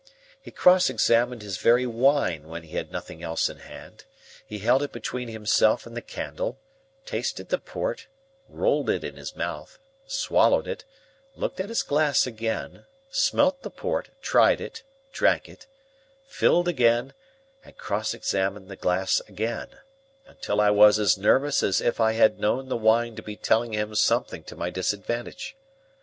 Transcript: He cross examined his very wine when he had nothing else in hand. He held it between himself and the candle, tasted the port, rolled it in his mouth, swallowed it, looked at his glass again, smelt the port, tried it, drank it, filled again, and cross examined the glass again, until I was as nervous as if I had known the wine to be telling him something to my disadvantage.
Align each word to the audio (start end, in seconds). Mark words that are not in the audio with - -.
He 0.41 0.49
cross 0.49 0.89
examined 0.89 1.43
his 1.43 1.57
very 1.59 1.85
wine 1.85 2.47
when 2.47 2.63
he 2.63 2.75
had 2.75 2.91
nothing 2.91 3.21
else 3.21 3.47
in 3.49 3.57
hand. 3.57 4.03
He 4.47 4.57
held 4.57 4.81
it 4.81 4.91
between 4.91 5.27
himself 5.27 5.85
and 5.85 5.95
the 5.95 6.01
candle, 6.01 6.57
tasted 7.05 7.49
the 7.49 7.59
port, 7.59 8.07
rolled 8.49 8.89
it 8.89 9.03
in 9.03 9.15
his 9.15 9.35
mouth, 9.35 9.77
swallowed 10.07 10.65
it, 10.67 10.85
looked 11.35 11.59
at 11.59 11.69
his 11.69 11.83
glass 11.83 12.25
again, 12.25 12.87
smelt 13.11 13.61
the 13.61 13.69
port, 13.69 14.09
tried 14.23 14.59
it, 14.59 14.81
drank 15.13 15.47
it, 15.47 15.67
filled 16.27 16.67
again, 16.67 17.13
and 17.63 17.77
cross 17.77 18.15
examined 18.15 18.69
the 18.69 18.75
glass 18.75 19.19
again, 19.27 19.67
until 20.25 20.59
I 20.59 20.71
was 20.71 20.97
as 20.97 21.15
nervous 21.15 21.61
as 21.61 21.79
if 21.79 21.99
I 21.99 22.13
had 22.13 22.39
known 22.39 22.69
the 22.69 22.75
wine 22.75 23.15
to 23.17 23.21
be 23.21 23.35
telling 23.35 23.73
him 23.75 23.93
something 23.93 24.43
to 24.45 24.55
my 24.55 24.71
disadvantage. 24.71 25.55